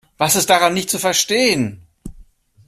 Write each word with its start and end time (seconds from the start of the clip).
Was 0.17 0.35
ist 0.35 0.49
daran 0.49 0.73
nicht 0.73 0.89
zu 0.89 0.97
verstehen? 0.97 1.83